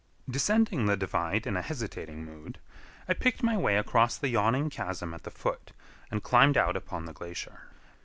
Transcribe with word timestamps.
Descending 0.27 0.87
the 0.87 0.97
divide 0.97 1.45
in 1.45 1.55
a 1.55 1.61
hesitating 1.61 2.25
mood, 2.25 2.57
I 3.07 3.13
picked 3.13 3.43
my 3.43 3.55
way 3.55 3.77
across 3.77 4.17
the 4.17 4.29
yawning 4.29 4.71
chasm 4.71 5.13
at 5.13 5.21
the 5.21 5.29
foot, 5.29 5.73
and 6.09 6.23
climbed 6.23 6.57
out 6.57 6.75
upon 6.75 7.05
the 7.05 7.13
glacier. 7.13 7.67